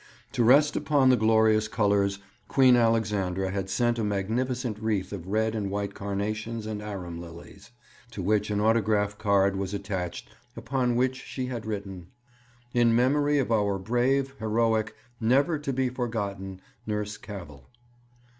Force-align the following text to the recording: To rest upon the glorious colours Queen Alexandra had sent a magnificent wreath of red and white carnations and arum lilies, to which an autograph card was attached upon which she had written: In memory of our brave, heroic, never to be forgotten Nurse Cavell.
To 0.31 0.43
rest 0.43 0.75
upon 0.75 1.11
the 1.11 1.15
glorious 1.15 1.67
colours 1.67 2.17
Queen 2.47 2.75
Alexandra 2.75 3.51
had 3.51 3.69
sent 3.69 3.99
a 3.99 4.03
magnificent 4.03 4.79
wreath 4.79 5.13
of 5.13 5.27
red 5.27 5.53
and 5.53 5.69
white 5.69 5.93
carnations 5.93 6.65
and 6.65 6.81
arum 6.81 7.21
lilies, 7.21 7.69
to 8.09 8.23
which 8.23 8.49
an 8.49 8.59
autograph 8.59 9.19
card 9.19 9.55
was 9.55 9.75
attached 9.75 10.31
upon 10.57 10.95
which 10.95 11.17
she 11.21 11.45
had 11.45 11.67
written: 11.67 12.07
In 12.73 12.95
memory 12.95 13.37
of 13.37 13.51
our 13.51 13.77
brave, 13.77 14.33
heroic, 14.39 14.95
never 15.19 15.59
to 15.59 15.71
be 15.71 15.87
forgotten 15.87 16.61
Nurse 16.87 17.15
Cavell. 17.17 17.69